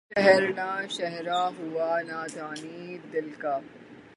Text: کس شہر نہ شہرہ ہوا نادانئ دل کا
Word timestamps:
کس 0.09 0.17
شہر 0.17 0.43
نہ 0.57 0.69
شہرہ 0.89 1.41
ہوا 1.57 1.89
نادانئ 2.07 2.97
دل 3.11 3.27
کا 3.39 3.55